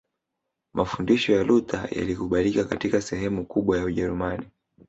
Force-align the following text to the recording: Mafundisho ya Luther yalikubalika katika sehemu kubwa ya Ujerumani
Mafundisho 0.73 1.33
ya 1.33 1.43
Luther 1.43 1.87
yalikubalika 1.97 2.63
katika 2.65 3.01
sehemu 3.01 3.45
kubwa 3.45 3.77
ya 3.77 3.83
Ujerumani 3.85 4.47